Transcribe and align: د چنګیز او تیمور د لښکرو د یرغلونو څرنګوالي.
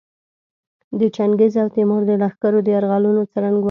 د 0.99 1.01
چنګیز 1.15 1.53
او 1.61 1.67
تیمور 1.75 2.01
د 2.07 2.11
لښکرو 2.21 2.59
د 2.63 2.67
یرغلونو 2.75 3.21
څرنګوالي. 3.31 3.59